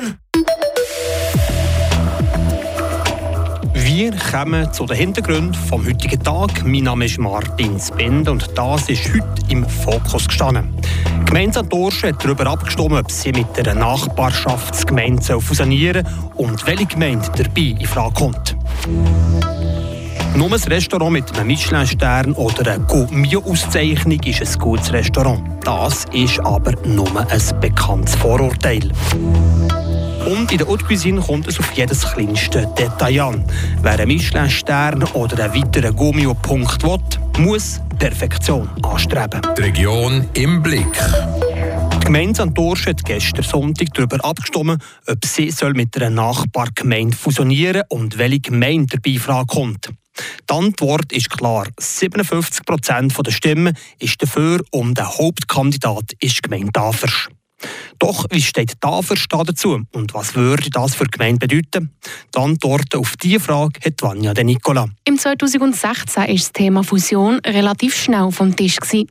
Bern. 0.00 0.18
Wir 3.74 4.12
kommen 4.30 4.72
zu 4.72 4.86
den 4.86 4.96
Hintergründen 4.96 5.54
vom 5.54 5.86
heutigen 5.86 6.22
Tag. 6.22 6.64
Mein 6.64 6.84
Name 6.84 7.06
ist 7.06 7.18
Martin 7.18 7.78
Spend 7.78 8.28
und 8.28 8.48
das 8.56 8.88
ist 8.88 9.08
heute 9.08 9.24
im 9.48 9.66
Fokus 9.68 10.26
gestanden. 10.26 10.74
Die 11.20 11.24
Gemeinde 11.26 11.60
St. 11.60 12.02
hat 12.04 12.24
darüber 12.24 12.46
abgestimmt, 12.46 12.92
ob 12.92 13.10
sie 13.10 13.32
mit 13.32 13.58
einer 13.58 13.74
Nachbarschaftsgemeinde 13.74 15.40
fusionieren 15.40 16.06
und 16.36 16.66
welche 16.66 16.86
Gemeinde 16.86 17.28
dabei 17.36 17.76
in 17.78 17.86
Frage 17.86 18.14
kommt. 18.14 18.56
Nur 20.36 20.52
ein 20.52 20.62
Restaurant 20.62 21.12
mit 21.12 21.36
einem 21.36 21.48
Michelin-Stern 21.48 22.32
oder 22.32 22.74
einer 22.74 22.84
Gourmet-Auszeichnung 22.84 24.20
ist 24.24 24.40
ein 24.40 24.58
gutes 24.60 24.92
Restaurant. 24.92 25.42
Das 25.64 26.06
ist 26.12 26.40
aber 26.40 26.72
nur 26.86 27.08
ein 27.16 27.60
bekanntes 27.60 28.14
Vorurteil. 28.14 28.90
Und 30.30 30.52
in 30.52 30.58
der 30.58 30.68
Haute 30.68 30.84
Cuisine 30.84 31.20
kommt 31.20 31.48
es 31.48 31.58
auf 31.58 31.72
jedes 31.72 32.02
kleinste 32.02 32.72
Detail 32.78 33.20
an. 33.20 33.44
Wer 33.82 33.94
einen 33.94 34.06
Michelin-Stern 34.06 35.02
oder 35.14 35.44
einen 35.44 35.54
weiteren 35.54 35.96
Gummio-Punkt 35.96 36.84
will, 36.84 37.00
muss 37.38 37.80
Perfektion 37.98 38.70
anstreben. 38.80 39.40
Die 39.58 39.62
Region 39.62 40.28
im 40.34 40.62
Blick. 40.62 40.86
Die 41.94 42.06
Gemeinde 42.06 42.44
St. 42.44 42.56
Dorsch 42.56 42.86
hat 42.86 43.04
gestern 43.04 43.42
Sonntag 43.42 43.88
darüber 43.92 44.24
abgestimmt, 44.24 44.80
ob 45.08 45.24
sie 45.24 45.52
mit 45.74 45.96
einer 45.96 46.10
Nachbargemeinde 46.10 47.16
fusionieren 47.16 47.82
soll 47.90 47.98
und 47.98 48.16
welche 48.16 48.38
Gemeinde 48.38 48.98
dabei 48.98 49.18
Frage 49.18 49.46
kommt. 49.46 49.90
Die 50.48 50.54
Antwort 50.54 51.12
ist 51.12 51.28
klar. 51.30 51.66
57 51.76 52.64
Prozent 52.64 53.12
der 53.26 53.32
Stimmen 53.32 53.76
ist 53.98 54.22
dafür 54.22 54.60
und 54.70 54.96
der 54.96 55.18
Hauptkandidat 55.18 56.12
ist 56.20 56.36
die 56.36 56.42
Gemeinde 56.42 56.70
Tafers. 56.70 57.30
Doch 57.98 58.26
wie 58.30 58.40
steht 58.40 58.80
Tafers 58.80 59.26
dazu 59.28 59.82
und 59.92 60.14
was 60.14 60.34
würde 60.34 60.70
das 60.70 60.94
für 60.94 61.04
die 61.04 61.10
Gemeinde 61.10 61.46
bedeuten? 61.46 61.90
Die 62.34 62.38
Antworten 62.38 62.98
auf 62.98 63.16
diese 63.16 63.40
Frage 63.40 63.78
hat 63.84 64.00
Vanja 64.00 64.32
de 64.32 64.44
Nicola. 64.44 64.88
Im 65.04 65.18
2016 65.18 66.24
ist 66.24 66.44
das 66.44 66.52
Thema 66.52 66.82
Fusion 66.82 67.40
relativ 67.46 67.94
schnell 67.94 68.30
vom 68.30 68.56
Tisch. 68.56 68.76
Gewesen. 68.76 69.10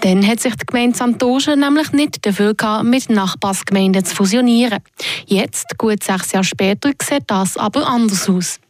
Dann 0.00 0.26
hat 0.26 0.40
sich 0.40 0.54
die 0.54 0.66
Gemeinde 0.66 0.96
Santoschen 0.96 1.60
nämlich 1.60 1.92
nicht 1.92 2.24
dafür 2.24 2.54
gehabt, 2.54 2.84
mit 2.84 3.10
Nachbarsgemeinden 3.10 4.04
zu 4.04 4.14
fusionieren. 4.14 4.78
Jetzt, 5.26 5.76
gut 5.76 6.02
sechs 6.02 6.32
Jahre 6.32 6.44
später, 6.44 6.90
sieht 7.02 7.24
das 7.26 7.56
aber 7.56 7.86
anders 7.86 8.28
aus. 8.28 8.60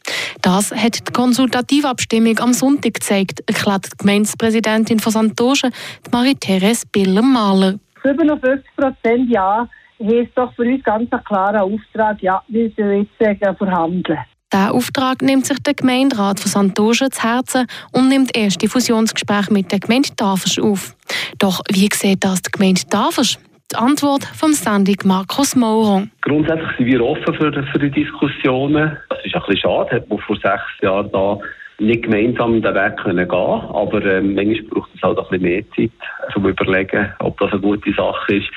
Das 0.41 0.71
hat 0.71 1.07
die 1.07 1.13
Konsultativabstimmung 1.13 2.39
am 2.39 2.53
Sonntag 2.53 2.95
gezeigt, 2.95 3.43
erklärt 3.45 3.85
die 3.85 3.97
Gemeindepräsidentin 3.97 4.99
von 4.99 5.11
Santoschen, 5.11 5.71
Marie-Therese 6.11 6.85
Biller-Mahler. 6.91 7.79
57 8.03 8.65
Prozent 8.75 9.29
Ja 9.29 9.67
heisst 10.03 10.31
doch 10.35 10.53
für 10.53 10.63
uns 10.63 10.83
ganz 10.83 11.11
ein 11.11 11.23
klarer 11.23 11.63
Auftrag, 11.63 12.21
ja, 12.21 12.41
wir 12.47 12.71
sollen 12.75 13.07
jetzt 13.19 13.41
äh, 13.41 13.53
verhandeln. 13.53 14.19
Diesen 14.53 14.69
Auftrag 14.69 15.21
nimmt 15.21 15.45
sich 15.45 15.59
der 15.59 15.73
Gemeinderat 15.73 16.39
von 16.39 16.51
Santoschen 16.51 17.11
zu 17.11 17.23
Herzen 17.23 17.67
und 17.93 18.09
nimmt 18.09 18.35
erste 18.35 18.67
Fusionsgespräche 18.67 19.53
mit 19.53 19.71
der 19.71 19.79
Gemeinde 19.79 20.09
Tafers 20.15 20.59
auf. 20.59 20.95
Doch 21.39 21.61
wie 21.71 21.87
sieht 21.93 22.23
das 22.23 22.41
die 22.41 22.51
Gemeinde 22.51 22.81
Tafers? 22.89 23.39
Die 23.71 23.77
Antwort 23.77 24.25
vom 24.25 24.51
Standig 24.51 25.05
Markus 25.05 25.55
Maurer. 25.55 26.05
Grundsätzlich 26.21 26.77
sind 26.77 26.87
wir 26.87 27.01
offen 27.05 27.33
für, 27.35 27.53
für 27.71 27.79
die 27.79 27.91
Diskussionen. 27.91 28.97
Das 29.07 29.19
ist 29.23 29.33
ein 29.33 29.41
bisschen 29.47 29.61
schade, 29.61 29.95
hat 29.95 30.09
man 30.09 30.19
vor 30.19 30.35
sechs 30.35 30.81
Jahren 30.81 31.09
da 31.13 31.39
nicht 31.81 32.03
gemeinsam 32.03 32.61
den 32.61 32.75
Weg 32.75 32.97
können 32.97 33.27
gehen 33.27 33.37
aber 33.37 34.05
ähm, 34.05 34.35
manchmal 34.35 34.63
braucht 34.69 34.95
es 34.95 35.01
halt 35.01 35.17
auch 35.17 35.31
ein 35.31 35.39
bisschen 35.39 35.53
mehr 35.53 35.63
Zeit, 35.75 36.35
um 36.35 36.43
zu 36.43 36.49
überlegen, 36.49 37.13
ob 37.19 37.39
das 37.39 37.51
eine 37.51 37.61
gute 37.61 37.93
Sache 37.93 38.35
ist. 38.35 38.49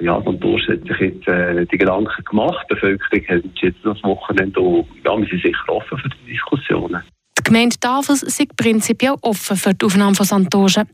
Ja, 0.00 0.18
Durst 0.20 0.68
hat 0.68 0.80
sich 0.82 0.98
jetzt 0.98 1.28
äh, 1.28 1.64
die 1.66 1.78
Gedanken 1.78 2.24
gemacht. 2.24 2.66
Die 2.68 2.74
Bevölkerung 2.74 3.28
hat 3.28 3.44
jetzt 3.60 3.78
das 3.84 4.02
Wochenende 4.02 4.60
und 4.60 4.86
ja, 5.04 5.16
wir 5.16 5.26
sind 5.28 5.42
sicher 5.42 5.68
offen 5.68 5.98
für 5.98 6.08
die 6.08 6.32
Diskussionen. 6.32 7.02
Die 7.42 7.50
Gemeinde 7.50 7.74
Tafels 7.80 8.20
sind 8.20 8.56
prinzipiell 8.56 9.16
offen 9.20 9.56
für 9.56 9.74
die 9.74 9.84
Aufnahme 9.84 10.14
von 10.14 10.24
Santoschen. 10.24 10.84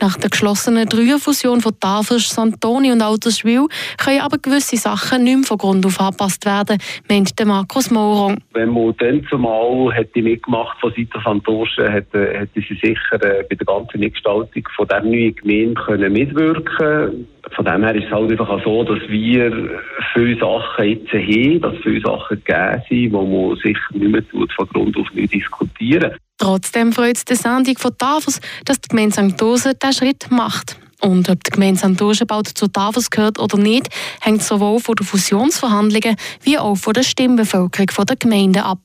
Nach 0.00 0.16
der 0.16 0.30
geschlossenen 0.30 0.88
Dreierfusion 0.88 1.60
von 1.60 1.78
Tafels, 1.78 2.30
Santoni 2.30 2.90
und 2.90 3.02
Alterswil 3.02 3.66
können 4.02 4.20
aber 4.22 4.38
gewisse 4.38 4.78
Sachen 4.78 5.24
nicht 5.24 5.36
mehr 5.36 5.44
von 5.44 5.58
Grund 5.58 5.84
auf 5.84 6.00
angepasst 6.00 6.46
werden, 6.46 6.78
meint 7.08 7.32
Markus 7.44 7.90
Morong. 7.90 8.38
Wenn 8.54 8.70
man 8.70 8.94
dann 8.98 9.26
zumal 9.28 9.92
hätte 9.94 10.22
mitgemacht 10.22 10.80
von 10.80 10.90
Seiten 10.90 11.20
Santoschen, 11.22 11.86
hätte, 11.86 12.32
hätte 12.32 12.60
sie 12.60 12.78
sicher 12.82 13.22
äh, 13.22 13.44
bei 13.48 13.54
der 13.54 13.66
ganzen 13.66 14.00
Gestaltung 14.00 14.64
von 14.74 14.88
der 14.88 15.02
neuen 15.02 15.34
Gemeinde 15.34 15.74
können 15.74 16.12
mitwirken 16.14 17.26
Von 17.54 17.64
dem 17.64 17.82
her 17.82 17.94
ist 17.94 18.06
es 18.06 18.10
halt 18.10 18.30
einfach 18.30 18.62
so, 18.64 18.84
dass 18.84 19.00
wir 19.08 19.80
viele 20.12 20.38
Sachen 20.38 20.84
jetzt 20.84 21.12
haben, 21.12 21.60
dass 21.60 21.74
viele 21.82 22.00
Sachen 22.00 22.42
gegeben 22.44 22.82
sind, 22.88 23.12
wo 23.12 23.24
man 23.24 23.56
sicher 23.56 23.80
nicht 23.92 24.10
mehr 24.10 24.28
tut, 24.28 24.52
von 24.52 24.68
Grund 24.68 24.96
auf 24.96 25.12
nicht 25.12 25.32
diskutieren. 25.32 26.14
Trotzdem 26.38 26.92
freut 26.92 27.16
es 27.16 27.24
die 27.24 27.34
Sendung 27.34 27.76
von 27.76 27.96
Tafels, 27.98 28.40
dass 28.64 28.80
die 28.80 28.88
Gemeinde 28.88 29.14
St. 29.14 29.40
Dosen 29.40 29.74
diesen 29.82 29.92
Schritt 29.92 30.30
macht. 30.30 30.78
Und 31.02 31.28
ob 31.28 31.42
die 31.44 31.50
Gemeinde 31.50 31.80
St. 31.80 32.00
Dosen 32.00 32.26
bald 32.26 32.46
zu 32.46 32.68
Tafels 32.68 33.10
gehört 33.10 33.38
oder 33.38 33.58
nicht, 33.58 33.88
hängt 34.20 34.42
sowohl 34.42 34.80
von 34.80 34.94
den 34.94 35.06
Fusionsverhandlungen 35.06 36.16
wie 36.42 36.58
auch 36.58 36.76
von 36.76 36.92
der 36.92 37.02
Stimmbevölkerung 37.02 38.06
der 38.06 38.16
Gemeinde 38.16 38.64
ab. 38.64 38.80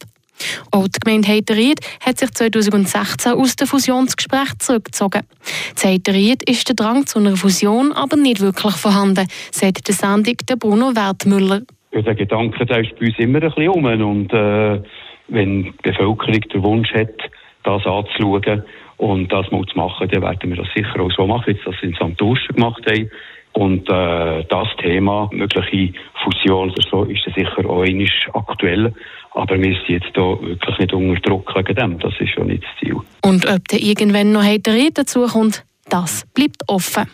Auch 0.71 0.87
die 0.87 0.99
Gemeinde 1.03 1.27
Heiteried 1.27 1.79
hat 2.05 2.19
sich 2.19 2.31
2016 2.31 3.33
aus 3.33 3.55
dem 3.55 3.67
Fusionsgespräch 3.67 4.57
zurückgezogen. 4.59 5.21
In 5.83 5.89
Heiteried 5.89 6.47
ist 6.49 6.67
der 6.67 6.75
Drang 6.75 7.05
zu 7.05 7.19
einer 7.19 7.35
Fusion 7.35 7.91
aber 7.91 8.17
nicht 8.17 8.41
wirklich 8.41 8.75
vorhanden, 8.75 9.27
sagt 9.51 9.87
der 9.87 9.95
Sendung 9.95 10.35
Bruno 10.59 10.95
Wertmüller. 10.95 11.61
Ja, 11.91 12.01
der 12.01 12.15
Gedanke 12.15 12.65
der 12.65 12.81
ist 12.81 12.99
bei 12.99 13.07
uns 13.07 13.19
immer 13.19 13.41
ein 13.41 13.49
bisschen 13.49 13.69
um. 13.69 13.85
Und 13.85 14.33
äh, 14.33 14.81
wenn 15.29 15.63
die 15.63 15.73
Bevölkerung 15.81 16.41
den 16.41 16.63
Wunsch 16.63 16.93
hat, 16.93 17.17
das 17.63 17.85
anzuschauen 17.85 18.63
und 18.97 19.31
das 19.31 19.49
mal 19.51 19.65
zu 19.65 19.77
machen, 19.77 20.07
dann 20.09 20.21
werden 20.21 20.49
wir 20.49 20.57
das 20.57 20.67
sicher 20.75 20.99
auch 20.99 21.11
so 21.11 21.25
machen, 21.25 21.47
wie 21.47 21.57
wir 21.57 21.71
das 21.71 21.81
in 21.81 21.95
St. 21.95 22.21
Urschen 22.21 22.55
gemacht 22.55 22.83
haben. 22.87 23.09
Und 23.55 23.89
äh, 23.89 24.43
das 24.49 24.67
Thema, 24.81 25.29
mögliche 25.31 25.93
Fusion 26.23 26.71
oder 26.71 26.83
so, 26.91 27.03
ist 27.05 27.23
sicher 27.33 27.69
auch 27.69 28.47
aktuell. 28.49 28.93
Aber 29.31 29.57
wir 29.57 29.75
sind 29.87 30.03
jetzt 30.03 30.11
hier 30.13 30.37
wirklich 30.41 30.77
nicht 30.77 30.93
unter 30.93 31.21
Druck 31.21 31.55
wegen 31.55 31.75
dem. 31.75 31.99
Das 31.99 32.13
ist 32.19 32.33
schon 32.33 32.47
nicht 32.47 32.63
das 32.63 32.71
Ziel. 32.79 32.95
Und 33.23 33.45
ob 33.49 33.67
da 33.69 33.77
irgendwann 33.77 34.33
noch 34.33 34.43
Heiterie 34.43 34.91
dazukommt, 34.93 35.63
das 35.89 36.25
bleibt 36.33 36.63
offen. 36.67 37.05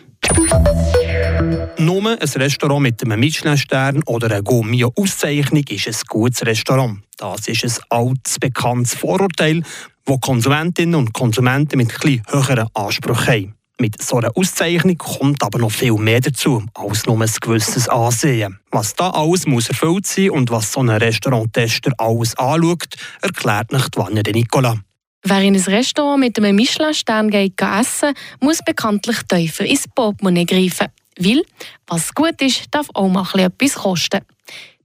Nur 1.78 2.10
ein 2.10 2.18
Restaurant 2.18 2.82
mit 2.82 3.02
einem 3.04 3.20
Michelin-Stern 3.20 4.02
oder 4.06 4.26
einer 4.26 4.42
Gourmet-Auszeichnung 4.42 5.64
ist 5.68 5.86
ein 5.86 5.94
gutes 6.08 6.44
Restaurant. 6.44 6.98
Das 7.18 7.46
ist 7.46 7.64
ein 7.64 7.84
altes, 7.90 8.38
bekanntes 8.40 8.94
Vorurteil, 8.94 9.62
das 10.04 10.20
Konsumentinnen 10.20 10.96
und 10.96 11.12
Konsumenten 11.12 11.76
mit 11.78 11.92
etwas 11.92 12.20
höheren 12.32 12.68
Ansprüchen 12.74 13.26
haben. 13.26 13.61
Mit 13.82 14.00
so 14.00 14.18
einer 14.18 14.30
Auszeichnung 14.36 14.96
kommt 14.96 15.42
aber 15.42 15.58
noch 15.58 15.72
viel 15.72 15.94
mehr 15.94 16.20
dazu, 16.20 16.64
als 16.72 17.04
nur 17.04 17.20
ein 17.20 17.28
gewisses 17.40 17.88
Ansehen. 17.88 18.60
Was 18.70 18.94
da 18.94 19.10
alles 19.10 19.44
muss 19.44 19.68
erfüllt 19.70 20.06
sein 20.06 20.30
und 20.30 20.52
was 20.52 20.70
so 20.70 20.84
ein 20.84 20.88
Restauranttester 20.88 21.90
alles 21.98 22.36
anschaut, 22.36 22.94
erklärt 23.22 23.72
nicht 23.72 23.96
de 23.96 24.32
Nicola. 24.32 24.76
Wer 25.24 25.40
in 25.40 25.56
ein 25.56 25.60
Restaurant 25.60 26.20
mit 26.20 26.38
einem 26.38 26.54
Michelin-Stern 26.54 27.28
geht 27.30 27.60
essen, 27.60 28.14
muss 28.38 28.60
bekanntlich 28.64 29.18
tiefer 29.28 29.64
ins 29.64 29.88
Portemonnaie 29.88 30.44
greifen. 30.44 30.86
Weil, 31.18 31.42
was 31.88 32.14
gut 32.14 32.40
ist, 32.40 32.66
darf 32.70 32.86
auch 32.94 33.08
mal 33.08 33.26
etwas 33.34 33.74
kosten. 33.74 34.20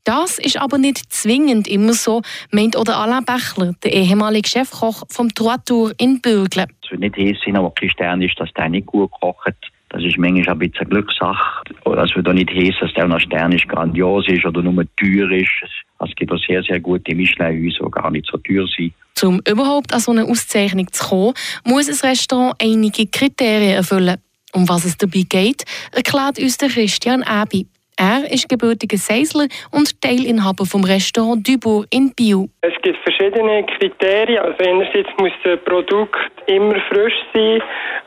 Das 0.07 0.39
ist 0.39 0.55
aber 0.55 0.77
nicht 0.77 1.11
zwingend 1.11 1.67
immer 1.67 1.91
so, 1.91 2.21
meint 2.49 2.77
oder 2.77 2.95
Alain 2.95 3.25
Bechler, 3.25 3.73
der 3.83 3.91
ehemalige 3.91 4.47
Chefkoch 4.47 5.03
vom 5.09 5.35
Tour 5.35 5.57
in 5.97 6.21
Bürgle. 6.21 6.65
Es 6.81 6.91
wird 6.91 7.01
nicht 7.01 7.17
heißen, 7.17 7.57
aber 7.57 7.73
Stern 7.89 8.21
ist, 8.21 8.39
dass 8.39 8.49
der 8.53 8.69
nicht 8.69 8.85
gut 8.85 9.11
kocht. 9.19 9.53
Das 9.89 10.01
ist 10.01 10.17
manchmal 10.17 10.47
ein 10.47 10.59
bisschen 10.59 10.79
eine 10.79 10.89
Glückssache. 10.91 11.61
Es 11.83 12.15
wird 12.15 12.25
auch 12.25 12.31
nicht 12.31 12.49
heißen, 12.49 12.77
dass 12.79 12.93
der 12.93 13.09
noch 13.09 13.19
Stern 13.19 13.51
ist, 13.51 13.67
grandios 13.67 14.29
ist 14.29 14.45
oder 14.45 14.61
nur 14.61 14.85
teuer 14.95 15.29
ist. 15.29 15.49
Es 15.99 16.15
gibt 16.15 16.31
auch 16.31 16.39
sehr, 16.47 16.63
sehr 16.63 16.79
gute 16.79 17.13
Michelin-Häuser, 17.13 17.83
die 17.83 17.91
gar 17.91 18.09
nicht 18.09 18.29
so 18.31 18.37
teuer 18.37 18.65
sind. 18.77 18.93
Um 19.21 19.41
überhaupt 19.45 19.93
an 19.93 19.99
so 19.99 20.13
eine 20.13 20.23
Auszeichnung 20.23 20.87
zu 20.89 21.05
kommen, 21.05 21.33
muss 21.65 21.89
ein 21.89 22.09
Restaurant 22.09 22.55
einige 22.61 23.07
Kriterien 23.07 23.75
erfüllen. 23.75 24.15
Um 24.53 24.69
was 24.69 24.85
es 24.85 24.95
dabei 24.95 25.25
geht, 25.27 25.65
erklärt 25.91 26.39
uns 26.39 26.57
der 26.57 26.69
Christian 26.69 27.23
Abi. 27.23 27.67
Er 27.99 28.31
ist 28.31 28.47
gebürtiger 28.47 28.97
Seisler 28.97 29.47
und 29.71 29.99
Teilinhaber 30.01 30.65
vom 30.65 30.83
Restaurant 30.83 31.47
Dubourg 31.47 31.87
in 31.89 32.13
Biel. 32.13 32.47
Es 32.61 32.73
gibt 32.83 32.97
verschiedene 33.01 33.65
Kriterien. 33.65 34.37
Also 34.37 34.57
einerseits 34.63 35.09
muss 35.19 35.31
das 35.43 35.59
Produkt 35.65 36.15
immer 36.45 36.79
frisch 36.89 37.17
sein, 37.33 37.61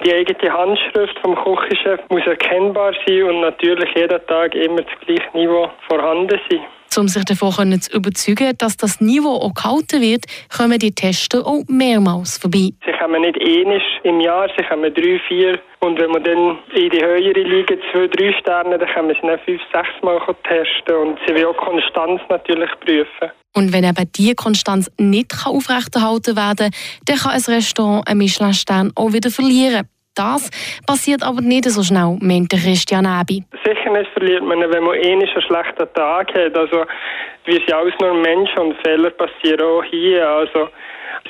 die 0.04 0.14
eigene 0.14 0.52
Handschrift 0.52 1.18
vom 1.22 1.34
Küchenchef 1.34 2.00
muss 2.08 2.24
erkennbar 2.24 2.94
sein 3.04 3.24
und 3.24 3.40
natürlich 3.40 3.90
jeden 3.96 4.26
Tag 4.28 4.54
immer 4.54 4.82
das 4.82 4.98
gleiche 5.04 5.36
Niveau 5.36 5.68
vorhanden 5.88 6.40
sein. 6.48 6.60
Um 6.98 7.08
sich 7.08 7.24
davon 7.24 7.80
zu 7.80 7.96
überzeugen, 7.96 8.52
dass 8.58 8.76
das 8.76 9.00
Niveau 9.00 9.36
auch 9.36 9.54
gehalten 9.54 10.00
wird, 10.00 10.24
kommen 10.54 10.78
die 10.78 10.92
Tester 10.92 11.46
auch 11.46 11.62
mehrmals 11.68 12.38
vorbei. 12.38 12.70
Sie 12.84 12.92
kommen 13.00 13.22
nicht 13.22 13.40
ähnlich 13.40 13.82
im 14.02 14.20
Jahr, 14.20 14.48
sie 14.56 14.64
kommen 14.64 14.92
drei, 14.92 15.20
vier. 15.28 15.60
Und 15.80 15.98
wenn 16.00 16.10
man 16.10 16.24
dann 16.24 16.58
in 16.74 16.90
die 16.90 17.00
höhere 17.00 17.20
Liga 17.20 17.76
zwei, 17.92 18.06
drei 18.08 18.32
Sterne, 18.40 18.78
dann 18.78 18.88
können 18.88 19.08
wir 19.08 19.14
sie 19.14 19.26
dann 19.26 19.38
fünf, 19.44 19.60
sechs 19.72 20.02
Mal 20.02 20.20
testen. 20.42 20.96
Und 20.96 21.18
sie 21.26 21.34
will 21.34 21.46
auch 21.46 21.56
Konstanz 21.56 22.20
natürlich 22.28 22.70
prüfen. 22.80 23.30
Und 23.54 23.72
wenn 23.72 23.84
eben 23.84 24.12
diese 24.14 24.34
Konstanz 24.34 24.90
nicht 24.98 25.34
aufrechterhalten 25.44 26.36
werden 26.36 26.70
kann, 26.70 27.04
dann 27.06 27.16
kann 27.16 27.32
ein 27.32 27.54
Restaurant 27.54 28.08
einen 28.08 28.18
Michelin-Stern 28.18 28.92
auch 28.94 29.12
wieder 29.12 29.30
verlieren. 29.30 29.88
Das 30.14 30.50
passiert 30.86 31.22
aber 31.22 31.40
nicht 31.40 31.64
so 31.70 31.82
schnell, 31.82 32.18
meint 32.20 32.50
Christian 32.50 33.06
Abi. 33.06 33.44
Sicher 33.64 33.90
nicht 33.90 34.10
verliert 34.12 34.42
man, 34.42 34.60
wenn 34.60 34.82
man 34.82 34.94
eh 34.96 35.12
einen 35.12 35.28
schlechten 35.28 35.88
Tag 35.94 36.34
hat. 36.34 36.56
Also, 36.56 36.84
wir 37.44 37.54
sind 37.54 37.72
alles 37.72 37.94
nur 38.00 38.14
Menschen 38.14 38.58
und 38.58 38.76
Fehler 38.84 39.10
passieren 39.10 39.62
auch 39.62 39.84
hier. 39.84 40.28
Also, 40.28 40.68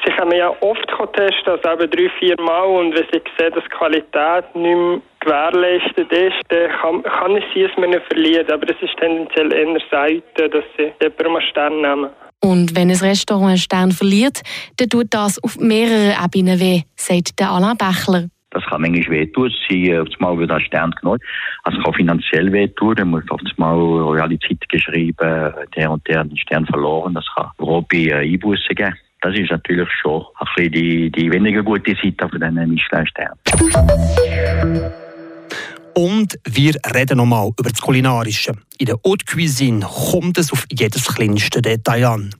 sie 0.05 0.13
können 0.13 0.33
ja 0.33 0.51
oft 0.61 0.87
testen, 1.15 1.53
also 1.53 1.83
eben 1.83 1.91
drei, 1.91 2.11
vier 2.19 2.37
Mal. 2.41 2.65
Und 2.65 2.95
wenn 2.95 3.05
sie 3.13 3.23
sehen, 3.39 3.53
dass 3.55 3.65
die 3.65 3.77
Qualität 3.77 4.55
nicht 4.55 4.77
mehr 4.77 5.01
gewährleistet 5.21 6.13
ist, 6.13 6.41
dann 6.49 6.71
kann, 6.81 7.03
kann 7.03 7.37
es 7.37 7.45
sein, 7.55 7.69
dass 7.69 7.77
man 7.77 7.91
nicht 7.91 8.07
verliert. 8.07 8.51
Aber 8.51 8.67
es 8.69 8.81
ist 8.81 8.97
tendenziell 8.99 9.53
eher 9.53 9.81
selten, 9.91 10.51
dass 10.51 10.65
sie 10.77 10.93
jemanden 11.01 11.27
einen 11.27 11.43
Stern 11.51 11.81
nehmen. 11.81 12.11
Und 12.43 12.75
wenn 12.75 12.91
ein 12.91 12.97
Restaurant 12.97 13.49
einen 13.49 13.59
Stern 13.59 13.93
verliert, 13.93 14.41
dann 14.79 14.89
tut 14.89 15.09
das 15.11 15.43
auf 15.45 15.59
mehreren 15.59 16.15
Ebenen 16.25 16.59
weh, 16.59 16.83
sagt 16.97 17.39
der 17.39 17.51
Alain 17.51 17.77
Bechler. 17.77 18.29
Das 18.51 18.65
kann 18.65 18.83
manchmal 18.83 19.11
wehtun. 19.11 19.53
Sie 19.69 19.97
auf 19.97 20.09
einmal 20.19 20.39
wird 20.39 20.51
ein 20.51 20.61
Stern 20.61 20.91
genommen. 20.93 21.21
Also 21.63 21.81
kann 21.83 21.95
finanziell 21.95 22.53
wehtun. 22.53 22.97
Dann 22.97 23.11
muss 23.11 23.23
auf 23.31 23.41
einmal 23.41 23.79
royale 23.79 24.39
Zeit 24.41 24.69
geschrieben, 24.69 25.53
der 25.77 25.91
und 25.91 26.07
der 26.09 26.21
hat 26.21 26.31
den 26.31 26.37
Stern 26.37 26.67
verloren. 26.67 27.15
Das 27.15 27.27
kann 27.37 27.51
grobe 27.59 28.15
Einbußen 28.15 28.75
geben. 28.75 28.95
Das 29.23 29.37
ist 29.37 29.51
natürlich 29.51 29.89
schon 30.01 30.25
ein 30.39 30.47
bisschen 30.57 30.73
die, 30.73 31.11
die 31.11 31.31
weniger 31.31 31.63
gute 31.63 31.95
Seite 31.95 32.29
von 32.29 32.41
diesen 32.41 32.71
Michelin-Sternen. 32.71 33.39
Und 35.95 36.39
wir 36.49 36.75
reden 36.95 37.19
nochmal 37.19 37.51
über 37.59 37.69
das 37.69 37.81
Kulinarische. 37.81 38.53
In 38.79 38.87
der 38.87 38.97
Haute 39.07 39.27
Cuisine 39.27 39.85
kommt 39.85 40.39
es 40.39 40.53
auf 40.53 40.65
jedes 40.73 41.07
kleinste 41.15 41.61
Detail 41.61 42.07
an. 42.07 42.31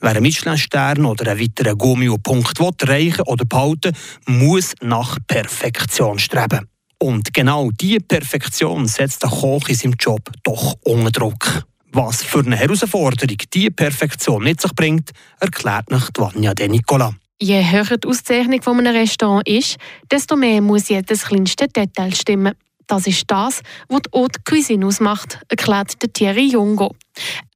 Wer 0.00 0.10
einen 0.10 0.22
Michelin-Stern 0.22 1.04
oder 1.04 1.30
einen 1.30 1.40
weiteren 1.40 1.78
Gummio-Punkt 1.78 2.58
erreichen 2.82 3.22
oder 3.22 3.44
behalten 3.44 3.96
muss 4.26 4.74
nach 4.80 5.18
Perfektion 5.26 6.18
streben. 6.18 6.68
Und 6.98 7.32
genau 7.34 7.70
diese 7.72 8.00
Perfektion 8.00 8.86
setzt 8.86 9.22
der 9.22 9.30
Koch 9.30 9.68
in 9.68 9.74
seinem 9.74 9.94
Job 9.98 10.20
doch 10.42 10.74
unter 10.84 11.10
Druck. 11.10 11.64
Was 11.92 12.22
für 12.22 12.40
eine 12.40 12.56
Herausforderung 12.56 13.36
diese 13.52 13.70
Perfektion 13.70 14.44
mit 14.44 14.60
sich 14.60 14.72
bringt, 14.72 15.10
erklärt 15.40 15.90
nach 15.90 16.10
Vanya 16.16 16.54
De 16.54 16.68
Nicola. 16.68 17.12
Je 17.40 17.62
höher 17.70 17.98
die 17.98 18.08
Auszeichnung 18.08 18.62
von 18.62 18.78
einem 18.78 18.94
Restaurant 18.94 19.46
ist, 19.48 19.76
desto 20.10 20.36
mehr 20.36 20.60
muss 20.62 20.88
jedes 20.88 21.24
kleinste 21.24 21.66
Detail 21.66 22.14
stimmen. 22.14 22.54
Das 22.86 23.06
ist 23.06 23.24
das, 23.30 23.62
was 23.88 24.02
die 24.02 24.18
Haute 24.18 24.40
Cuisine 24.44 24.86
ausmacht, 24.86 25.40
erklärt 25.48 25.94
Thierry 26.14 26.48
Jungo. 26.48 26.94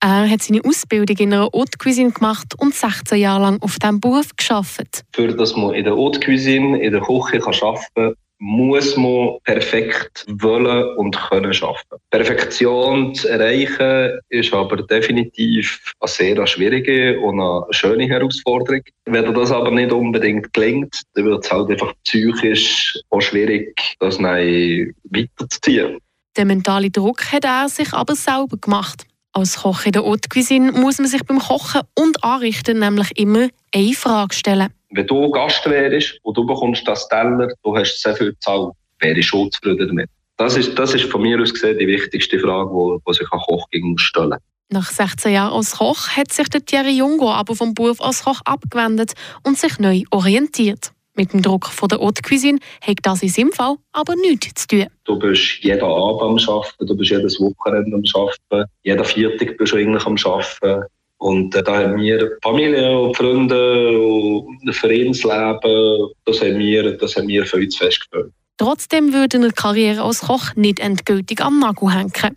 Er 0.01 0.29
hat 0.29 0.43
seine 0.43 0.61
Ausbildung 0.65 1.17
in 1.19 1.33
einer 1.33 1.49
Haute 1.53 1.79
Cuisine 1.79 2.11
gemacht 2.11 2.55
und 2.59 2.75
16 2.75 3.19
Jahre 3.19 3.43
lang 3.43 3.63
auf 3.63 3.79
diesem 3.79 4.01
Beruf 4.01 4.31
gearbeitet. 4.37 5.05
Für 5.15 5.29
dass 5.29 5.57
man 5.57 5.75
in 5.75 5.85
der 5.85 5.97
Haute 5.97 6.21
Cuisine, 6.21 6.81
in 6.81 6.93
der 6.93 7.03
Küche 7.03 7.43
arbeiten 7.45 7.85
kann, 7.95 8.15
muss 8.39 8.97
man 8.97 9.39
perfekt 9.45 10.25
wollen 10.29 10.97
und 10.97 11.17
können 11.29 11.53
schaffen. 11.53 11.99
Perfektion 12.11 13.15
zu 13.15 13.29
erreichen 13.29 14.19
ist 14.29 14.53
aber 14.53 14.77
definitiv 14.83 15.93
eine 16.01 16.09
sehr 16.09 16.47
schwierige 16.47 17.19
und 17.21 17.41
eine 17.41 17.63
schöne 17.71 18.07
Herausforderung. 18.09 18.83
Wenn 19.07 19.35
das 19.35 19.51
aber 19.51 19.71
nicht 19.71 19.93
unbedingt 19.93 20.53
gelingt, 20.53 21.03
dann 21.15 21.25
wird 21.25 21.45
es 21.45 21.53
halt 21.53 21.71
einfach 21.71 21.93
psychisch 22.05 22.99
auch 23.11 23.21
schwierig, 23.21 23.97
das 24.01 24.19
weiterzuziehen. 24.19 25.99
Den 26.37 26.49
mentalen 26.49 26.93
Druck 26.93 27.33
hat 27.33 27.45
er 27.45 27.69
sich 27.69 27.93
aber 27.93 28.15
selber 28.15 28.59
gemacht. 28.59 29.07
Als 29.33 29.57
Koch 29.63 29.85
in 29.85 29.93
der 29.93 30.03
Haute 30.03 30.29
Cuisine 30.29 30.73
muss 30.73 30.99
man 30.99 31.09
sich 31.09 31.23
beim 31.25 31.39
Kochen 31.39 31.83
und 31.95 32.23
Anrichten 32.25 32.79
nämlich 32.79 33.17
immer 33.19 33.49
eine 33.75 33.93
Frage 33.93 34.35
stellen. 34.35 34.69
Wenn 34.91 35.07
du 35.07 35.31
Gast 35.31 35.69
wärst 35.69 36.19
und 36.23 36.37
du 36.37 36.47
bekommst 36.47 36.87
das 36.87 37.09
Teller, 37.09 37.49
du 37.63 37.77
hast 37.77 38.01
sehr 38.01 38.15
viel 38.15 38.33
gezahlt, 38.33 38.73
wäre 39.01 39.19
ich 39.19 39.27
schon 39.27 39.51
zufrieden 39.51 39.89
damit. 39.89 40.11
Das 40.37 40.57
ist, 40.57 40.79
das 40.79 40.95
ist 40.95 41.11
von 41.11 41.23
mir 41.23 41.41
aus 41.41 41.53
gesehen 41.53 41.79
die 41.79 41.87
wichtigste 41.87 42.39
Frage, 42.39 42.71
die, 42.71 42.99
die 43.09 43.15
sich 43.15 43.33
ein 43.33 43.41
Koch 43.41 43.69
gegen 43.71 43.97
stellen 43.99 44.37
Nach 44.69 44.91
16 44.91 45.33
Jahren 45.33 45.53
als 45.53 45.79
Koch 45.79 46.09
hat 46.11 46.33
sich 46.33 46.49
der 46.49 46.65
Thierry 46.65 46.97
Jungo 46.97 47.31
aber 47.31 47.55
vom 47.55 47.75
Beruf 47.75 48.01
als 48.01 48.25
Koch 48.25 48.41
abgewendet 48.45 49.15
und 49.45 49.59
sich 49.59 49.79
neu 49.79 50.03
orientiert. 50.11 50.93
Mit 51.15 51.33
dem 51.33 51.41
Druck 51.41 51.69
von 51.69 51.89
der 51.89 51.99
Haute 51.99 52.21
Cuisine 52.21 52.59
hat 52.83 52.99
das 53.03 53.23
in 53.23 53.31
seinem 53.31 53.53
Fall 53.53 53.77
aber 53.93 54.15
nichts 54.17 54.67
zu 54.67 54.77
tun. 54.77 54.87
Du 55.05 55.19
bist 55.19 55.59
jeden 55.63 55.83
Abend 55.83 56.21
am 56.21 56.55
Arbeiten, 56.55 56.87
du 56.87 56.95
bist 56.95 57.11
jedes 57.11 57.41
Wochenende 57.41 57.97
am 57.97 58.03
Arbeiten, 58.15 58.71
jeden 58.83 59.05
Viertag 59.05 59.57
bist 59.57 59.73
du 59.73 59.79
eigentlich 59.79 60.05
am 60.05 60.17
Arbeiten. 60.23 60.85
Und 61.19 61.55
äh, 61.55 61.63
da 61.63 61.77
haben 61.79 62.01
wir 62.01 62.39
Familie 62.43 62.99
und 62.99 63.17
Freunde 63.17 63.99
und 63.99 64.63
ein 64.67 64.73
Vereinsleben, 64.73 66.11
das 66.25 66.41
haben 66.41 66.59
wir, 66.59 66.97
das 66.97 67.17
haben 67.17 67.29
wir 67.29 67.47
für 67.47 67.57
uns 67.57 67.77
festgestellt. 67.77 68.33
Trotzdem 68.59 69.13
würde 69.13 69.37
eine 69.37 69.51
Karriere 69.51 70.03
als 70.03 70.21
Koch 70.21 70.55
nicht 70.55 70.81
endgültig 70.81 71.43
am 71.43 71.59
Nagel 71.59 71.93
hängen. 71.93 72.37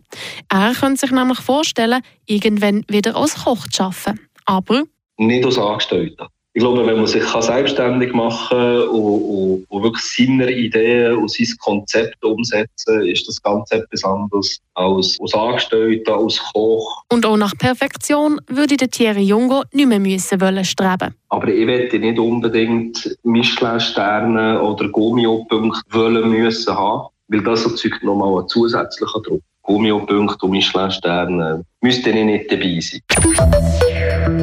Er 0.49 0.73
könnte 0.73 0.99
sich 0.99 1.11
nämlich 1.11 1.39
vorstellen, 1.39 2.01
irgendwann 2.25 2.83
wieder 2.89 3.15
als 3.15 3.45
Koch 3.45 3.67
zu 3.69 3.83
arbeiten. 3.83 4.19
Aber 4.45 4.83
nicht 5.17 5.45
als 5.45 5.57
Angestellter. 5.57 6.27
Ich 6.53 6.61
glaube, 6.61 6.85
wenn 6.85 6.97
man 6.97 7.05
sich 7.05 7.23
selbstständig 7.23 8.11
machen 8.11 8.57
kann 8.57 8.87
und, 8.89 9.21
und, 9.21 9.65
und, 9.69 9.83
wirklich 9.83 10.03
seine 10.03 10.51
Ideen 10.51 11.15
und 11.17 11.29
sein 11.29 11.47
Konzept 11.59 12.23
umsetzen 12.25 13.05
ist 13.05 13.27
das 13.27 13.41
ganz 13.41 13.71
etwas 13.71 14.03
anderes 14.03 14.59
als 14.73 15.17
als 15.21 15.33
Angestellter, 15.35 16.17
als 16.17 16.39
Koch. 16.51 17.03
Und 17.09 17.25
auch 17.25 17.37
nach 17.37 17.55
Perfektion 17.55 18.41
würde 18.47 18.77
der 18.77 18.89
Thierry 18.89 19.21
Jungo 19.21 19.63
nicht 19.73 19.87
mehr 19.87 19.99
müssen 19.99 20.41
wollen 20.41 20.65
streben. 20.65 21.13
Aber 21.29 21.47
ich 21.47 21.65
möchte 21.65 21.99
nicht 21.99 22.17
unbedingt 22.17 23.15
Michelin-Sterne 23.23 24.59
oder 24.59 24.89
Gummio-Punkte 24.89 25.81
wollen 25.91 26.31
müssen 26.31 26.75
haben, 26.75 27.09
weil 27.27 27.43
das 27.43 27.63
erzeugt 27.63 28.03
nochmal 28.03 28.39
einen 28.39 28.47
zusätzlichen 28.47 29.21
Druck. 29.21 29.41
Gummio-Punkte 29.61 30.45
und 30.45 30.51
Michelin-Sterne 30.51 31.63
müssten 31.81 32.25
nicht 32.25 32.51
dabei 32.51 32.79
sein. 32.79 33.68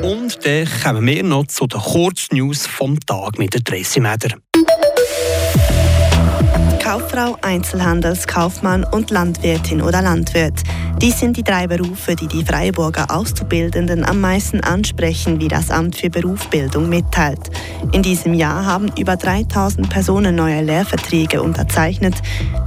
Und 0.02 0.44
dann 0.44 0.68
kommen 0.82 1.06
wir 1.06 1.22
noch 1.22 1.46
zu 1.46 1.66
den 1.66 1.80
Kurznews 1.80 2.66
vom 2.66 2.98
Tag 3.00 3.38
mit 3.38 3.54
der 3.54 3.62
Meder. 4.00 4.36
Kauffrau, 6.86 7.36
Einzelhandelskaufmann 7.42 8.84
und 8.84 9.10
Landwirtin 9.10 9.82
oder 9.82 10.02
Landwirt. 10.02 10.62
Dies 11.02 11.18
sind 11.18 11.36
die 11.36 11.42
drei 11.42 11.66
Berufe, 11.66 12.14
die 12.14 12.28
die 12.28 12.44
Freiburger 12.44 13.10
Auszubildenden 13.10 14.04
am 14.04 14.20
meisten 14.20 14.60
ansprechen, 14.60 15.40
wie 15.40 15.48
das 15.48 15.72
Amt 15.72 15.96
für 15.96 16.10
Berufsbildung 16.10 16.88
mitteilt. 16.88 17.50
In 17.90 18.04
diesem 18.04 18.34
Jahr 18.34 18.64
haben 18.64 18.92
über 18.96 19.16
3000 19.16 19.90
Personen 19.90 20.36
neue 20.36 20.62
Lehrverträge 20.62 21.42
unterzeichnet. 21.42 22.14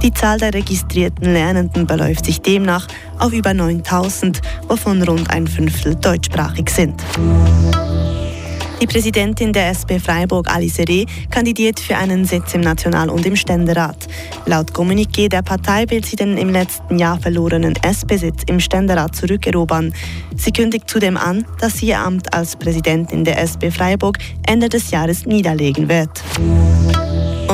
Die 0.02 0.12
Zahl 0.12 0.36
der 0.36 0.52
registrierten 0.52 1.32
Lernenden 1.32 1.86
beläuft 1.86 2.26
sich 2.26 2.42
demnach 2.42 2.88
auf 3.18 3.32
über 3.32 3.54
9000, 3.54 4.42
wovon 4.68 5.02
rund 5.02 5.30
ein 5.30 5.46
Fünftel 5.46 5.94
deutschsprachig 5.94 6.68
sind. 6.68 7.02
Die 8.80 8.86
Präsidentin 8.86 9.52
der 9.52 9.68
SP 9.76 10.00
Freiburg, 10.00 10.50
Alice 10.50 10.78
Reh, 10.78 11.04
kandidiert 11.30 11.78
für 11.78 11.98
einen 11.98 12.24
Sitz 12.24 12.54
im 12.54 12.62
National- 12.62 13.10
und 13.10 13.26
im 13.26 13.36
Ständerat. 13.36 14.08
Laut 14.46 14.72
Kommuniqué 14.72 15.28
der 15.28 15.42
Partei 15.42 15.84
will 15.90 16.02
sie 16.02 16.16
den 16.16 16.38
im 16.38 16.48
letzten 16.48 16.98
Jahr 16.98 17.20
verlorenen 17.20 17.74
SP-Sitz 17.84 18.44
im 18.46 18.58
Ständerat 18.58 19.14
zurückerobern. 19.14 19.92
Sie 20.34 20.50
kündigt 20.50 20.88
zudem 20.88 21.18
an, 21.18 21.44
dass 21.60 21.76
sie 21.76 21.88
ihr 21.88 21.98
Amt 21.98 22.32
als 22.32 22.56
Präsidentin 22.56 23.22
der 23.22 23.42
SP 23.44 23.68
Freiburg 23.70 24.16
Ende 24.46 24.70
des 24.70 24.90
Jahres 24.90 25.26
niederlegen 25.26 25.90
wird. 25.90 26.22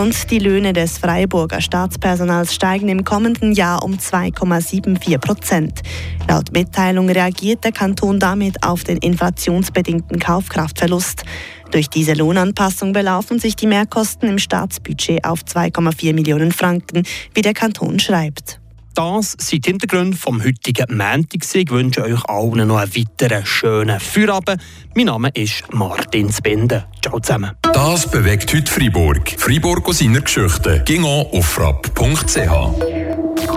Und 0.07 0.31
die 0.31 0.39
Löhne 0.39 0.73
des 0.73 0.99
Freiburger 0.99 1.61
Staatspersonals 1.61 2.55
steigen 2.55 2.89
im 2.89 3.03
kommenden 3.03 3.51
Jahr 3.51 3.83
um 3.83 3.95
2,74 3.95 5.19
Prozent. 5.19 5.83
Laut 6.29 6.53
Mitteilung 6.53 7.11
reagiert 7.11 7.65
der 7.65 7.73
Kanton 7.73 8.21
damit 8.21 8.63
auf 8.63 8.85
den 8.85 8.99
inflationsbedingten 8.99 10.21
Kaufkraftverlust. 10.21 11.25
Durch 11.73 11.91
diese 11.91 12.13
Lohnanpassung 12.13 12.93
belaufen 12.93 13.41
sich 13.41 13.57
die 13.57 13.67
Mehrkosten 13.67 14.29
im 14.29 14.39
Staatsbudget 14.39 15.25
auf 15.25 15.41
2,4 15.41 16.15
Millionen 16.15 16.53
Franken, 16.53 17.03
wie 17.35 17.43
der 17.43 17.55
Kanton 17.55 17.99
schreibt. 17.99 18.61
Das 18.97 19.37
sind 19.39 19.67
die 19.67 19.73
Hintergründe 19.73 20.17
vom 20.17 20.43
heutigen 20.43 20.97
Montag. 20.97 21.55
Ich 21.55 21.71
wünsche 21.71 22.03
euch 22.03 22.25
allen 22.25 22.67
noch 22.67 22.79
einen 22.79 22.97
weiteren 22.97 23.45
schönen 23.45 24.01
Feierabend. 24.01 24.59
Mein 24.95 25.05
Name 25.05 25.29
ist 25.35 25.65
Martin 25.71 26.33
Spinde. 26.33 26.87
Ciao 27.03 27.21
zusammen. 27.21 27.51
Das 27.61 28.11
bewegt 28.11 28.55
heute 28.55 28.73
Freiburg. 28.73 29.35
Freiburg 29.37 29.87
aus 29.87 29.99
seiner 29.99 30.23
Geschichte. 30.23 30.83
Ging 30.87 31.05
auf 31.05 31.45
frapp.ch. 31.45 33.53